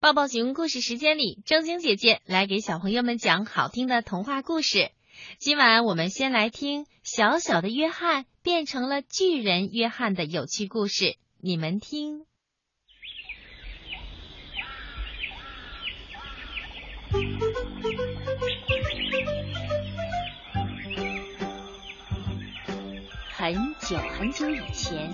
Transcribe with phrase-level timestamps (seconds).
[0.00, 4.92] 抱抱熊故事时间里，正晶姐姐来给小朋友们讲好听的童话故事。
[5.36, 12.24] 今晚我们先来听小小的约翰变成了巨人约翰的有趣故事，你们听。
[23.36, 25.12] 很久很久以前，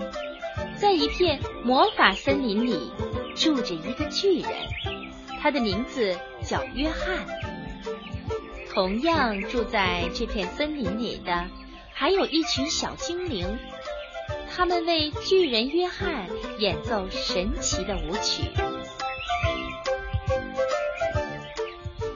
[0.77, 2.89] 在一片魔法森林里，
[3.37, 4.51] 住着一个巨人，
[5.39, 7.25] 他的名字叫约翰。
[8.73, 11.45] 同样住在这片森林里的，
[11.93, 13.57] 还有一群小精灵，
[14.53, 16.27] 他们为巨人约翰
[16.57, 18.51] 演奏神奇的舞曲。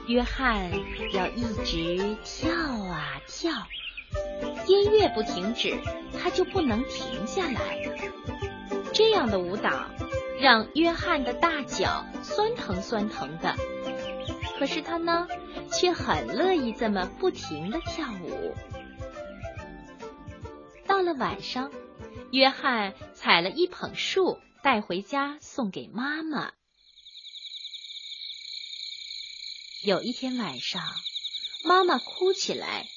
[0.08, 0.70] 约翰
[1.12, 3.52] 要一直跳啊跳。
[4.66, 5.78] 音乐不停止，
[6.20, 7.78] 他就不能停下来。
[8.92, 9.86] 这样的舞蹈
[10.42, 13.54] 让约翰的大脚酸疼酸疼的，
[14.58, 15.28] 可是他呢，
[15.72, 18.52] 却很乐意这么不停的跳舞。
[20.84, 21.70] 到了晚上，
[22.32, 26.52] 约翰采了一捧树带回家送给妈妈。
[29.84, 30.82] 有一天晚上，
[31.62, 32.88] 妈妈哭起来。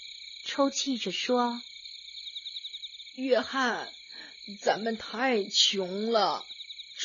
[0.47, 1.61] 抽泣着说
[3.17, 3.91] ：“约翰，
[4.61, 6.43] 咱们太穷了，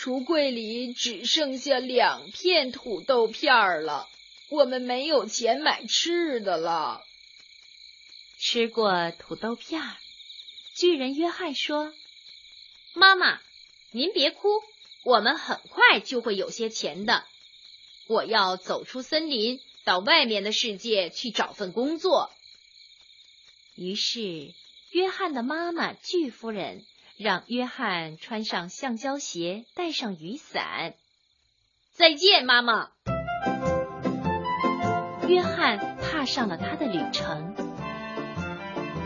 [0.02, 4.08] 橱柜里只剩下两片土豆片了，
[4.48, 7.04] 我们没有钱买吃的了。”
[8.40, 9.82] 吃过土豆片，
[10.74, 11.92] 巨人约翰说
[12.96, 13.42] ：“妈妈，
[13.90, 14.48] 您别哭，
[15.04, 17.26] 我们很快就会有些钱的。
[18.06, 22.30] 我要走出森林，到外面的世界去找份工作。”
[23.76, 24.54] 于是，
[24.92, 26.86] 约翰的妈妈巨夫人
[27.22, 30.94] 让约翰穿上橡胶鞋，带上雨伞。
[31.92, 32.88] 再见，妈妈。
[35.28, 37.54] 约翰踏上了他的旅程。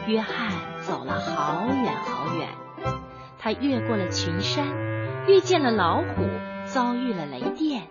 [0.07, 2.51] 约翰走了好远好远，
[3.41, 4.65] 他越过了群山，
[5.27, 6.05] 遇见了老虎，
[6.67, 7.89] 遭遇了雷电。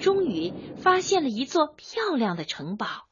[0.00, 3.06] 终于发现了一座漂亮的城堡。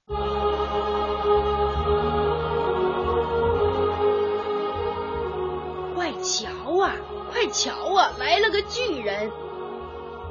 [6.22, 6.48] 瞧
[6.82, 6.96] 啊！
[7.32, 8.12] 快瞧啊！
[8.18, 9.30] 来了个巨人！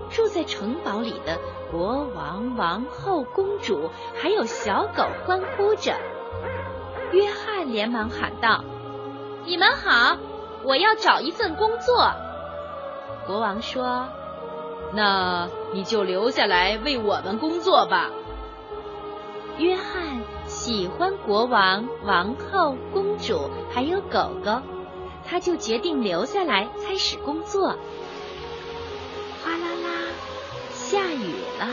[0.09, 1.39] 住在城堡里的
[1.71, 5.93] 国王、王后、公主还有小狗欢呼着。
[7.11, 8.63] 约翰连忙喊道
[9.45, 10.17] ：“你们好，
[10.63, 12.11] 我要找一份工作。”
[13.25, 14.07] 国王说。
[14.95, 18.11] 那你就留下来为我们工作吧。
[19.57, 24.61] 约翰喜欢国王、王后、公主还有狗狗，
[25.27, 27.77] 他就决定留下来开始工作。
[29.43, 30.11] 哗啦啦，
[30.73, 31.69] 下雨了。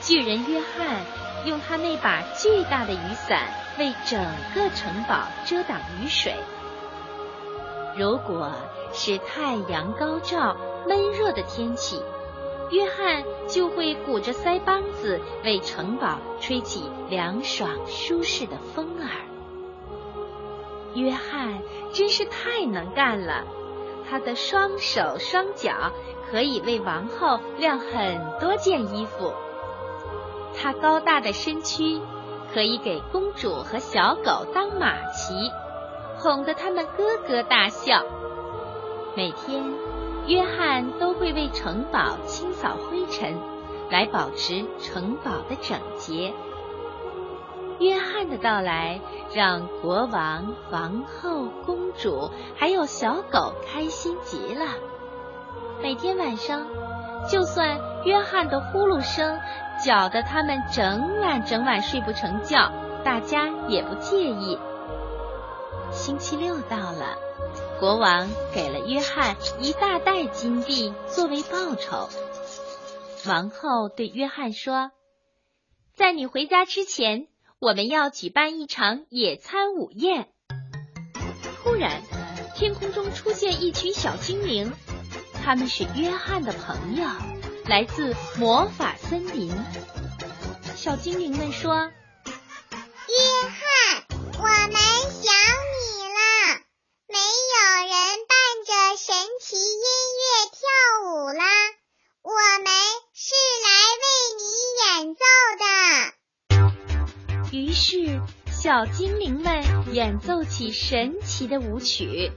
[0.00, 1.04] 巨人约翰
[1.46, 4.18] 用他那把巨大的雨伞为整
[4.54, 6.34] 个城堡遮挡雨水。
[7.96, 8.52] 如果
[8.92, 10.56] 是太阳高照。
[10.88, 12.02] 闷热的天气，
[12.70, 19.29] 约翰就会鼓着腮帮子为城堡吹起凉爽舒适的风儿。
[20.94, 21.62] 约翰
[21.92, 23.44] 真是太能干了，
[24.08, 25.92] 他的双手双脚
[26.30, 29.32] 可以为王后晾很多件衣服，
[30.60, 32.00] 他高大的身躯
[32.52, 35.50] 可以给公主和小狗当马骑，
[36.18, 38.04] 哄得他们咯咯大笑。
[39.16, 39.64] 每天。
[40.26, 43.40] 约翰都会为城堡清扫灰尘，
[43.90, 46.34] 来保持城堡的整洁。
[47.80, 49.00] 约翰的到来
[49.34, 54.66] 让国王、王后、公主还有小狗开心极了。
[55.82, 56.66] 每天晚上，
[57.28, 59.40] 就算约翰的呼噜声
[59.82, 62.70] 搅得他们整晚整晚睡不成觉，
[63.02, 64.58] 大家也不介意。
[65.90, 67.16] 星期六到了。
[67.80, 72.10] 国王给了约翰一大袋金币作为报酬。
[73.26, 74.90] 王后对约翰说
[75.96, 77.26] ：“在你回家之前，
[77.60, 80.28] 我们要举办一场野餐午宴。”
[81.62, 82.02] 突然，
[82.56, 84.72] 天空中出现一群小精灵，
[85.44, 87.06] 他们是约翰的朋友，
[87.66, 89.52] 来自魔法森林。
[90.74, 91.74] 小精灵们说
[92.24, 94.06] ：“约翰，
[94.38, 95.30] 我们想
[95.76, 96.64] 你了。”
[97.12, 97.92] 没有人
[98.26, 98.34] 伴
[98.64, 99.82] 着。”神奇音
[100.18, 100.19] 乐
[107.90, 112.30] 是，小精灵们演奏起神奇的舞曲。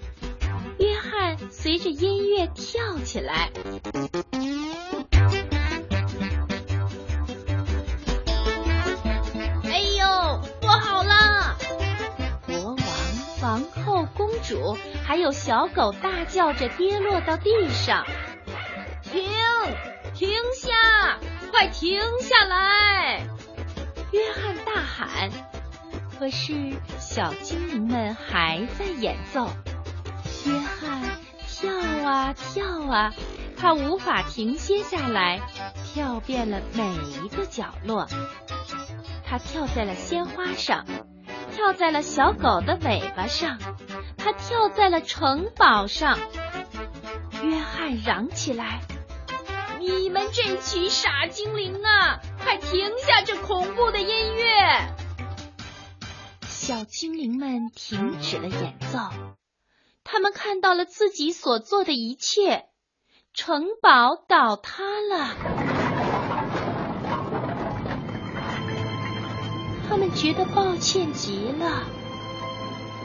[0.79, 1.37] 约翰。
[1.51, 3.51] 随着音乐跳起来。
[9.63, 11.55] 哎呦，不好了！
[12.47, 12.77] 国王、
[13.43, 18.03] 王后、公主还有小狗大叫着跌落到地上。
[19.03, 19.23] 停！
[20.15, 21.19] 停下！
[21.51, 23.27] 快停下来！
[24.11, 24.55] 约翰
[24.93, 25.31] 喊。
[26.19, 29.49] 可是小精灵们还在演奏。
[30.45, 31.01] 约翰
[31.47, 31.71] 跳
[32.07, 33.13] 啊跳啊，
[33.57, 35.41] 他无法停歇下来，
[35.85, 38.07] 跳遍了每一个角落。
[39.25, 40.85] 他跳在了鲜花上，
[41.51, 43.57] 跳在了小狗的尾巴上，
[44.17, 46.17] 他跳在了城堡上。
[47.41, 48.81] 约翰嚷起来。
[49.79, 52.21] 你们这群傻精灵啊！
[52.43, 54.93] 快停下这恐怖的音乐！
[56.45, 58.99] 小精灵们停止了演奏，
[60.03, 62.65] 他们看到了自己所做的一切，
[63.33, 65.29] 城堡倒塌了。
[69.87, 71.87] 他们觉得抱歉极了。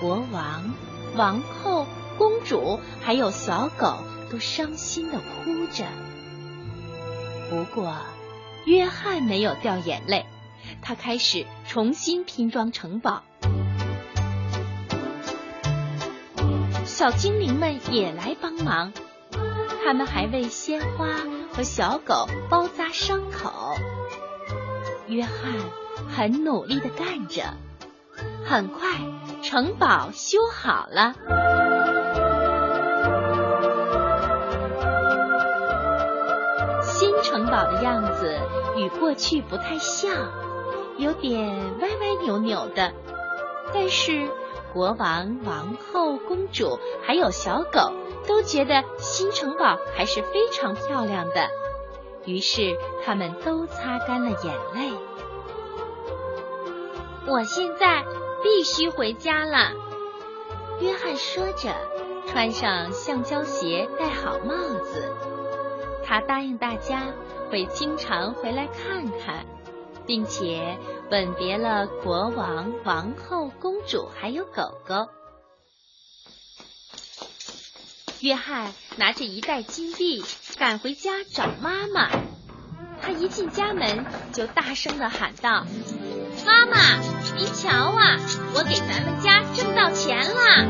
[0.00, 0.74] 国王、
[1.16, 1.86] 王后、
[2.16, 5.84] 公主还有小狗都伤心的哭着。
[7.50, 7.94] 不过，
[8.68, 10.26] 约翰没有掉眼泪，
[10.82, 13.22] 他开始重新拼装城堡。
[16.84, 18.92] 小精灵们也来帮忙，
[19.82, 21.06] 他们还为鲜花
[21.50, 23.74] 和小狗包扎伤口。
[25.06, 25.54] 约翰
[26.14, 27.54] 很努力的干着，
[28.44, 28.90] 很快
[29.42, 31.14] 城堡修好了。
[36.98, 38.40] 新城堡的样子
[38.76, 40.10] 与过去不太像，
[40.96, 42.92] 有点歪歪扭扭的。
[43.72, 44.26] 但是
[44.72, 47.92] 国王、王后、公主还有小狗
[48.26, 51.48] 都觉得新城堡还是非常漂亮的，
[52.24, 54.90] 于是他们都擦干了眼泪。
[57.28, 58.02] 我现在
[58.42, 59.70] 必须回家了，
[60.80, 61.70] 约翰说着，
[62.26, 65.14] 穿上橡胶鞋，戴好帽子。
[66.08, 67.12] 他答应大家
[67.50, 69.44] 会经常回来看看，
[70.06, 70.78] 并且
[71.10, 75.10] 吻别了国王、王后、公主还有狗狗。
[78.20, 80.24] 约翰拿着一袋金币
[80.56, 82.08] 赶回家找妈妈。
[83.02, 85.66] 他一进家门就大声的喊道
[86.46, 86.96] ：“妈妈，
[87.36, 88.16] 您瞧啊，
[88.54, 90.66] 我给咱们家挣到钱啦！”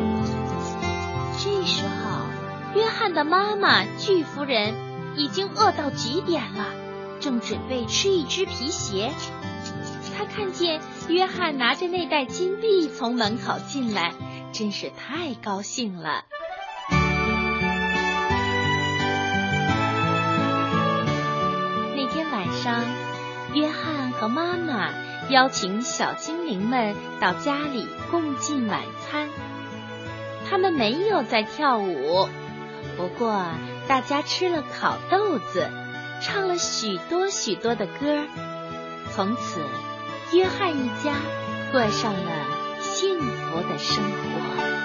[1.38, 2.26] 这时候，
[2.75, 4.88] 约翰的妈妈巨夫人。
[5.16, 6.66] 已经饿到极点了，
[7.20, 9.12] 正准备吃一只皮鞋。
[10.16, 14.12] 他看见约翰拿着那袋金币从门口进来，
[14.52, 16.25] 真是太高兴了。
[21.94, 22.84] 那天晚上，
[23.54, 24.90] 约翰和妈妈
[25.31, 29.28] 邀请小精灵们到家里共进晚餐。
[30.49, 32.28] 他们没有在跳舞，
[32.96, 33.44] 不过。
[33.88, 35.70] 大家吃了烤豆子，
[36.20, 38.26] 唱了许多许多的歌，
[39.14, 39.62] 从此
[40.32, 41.17] 约翰一家
[41.73, 42.31] 过上了
[42.81, 44.77] 幸福的生活。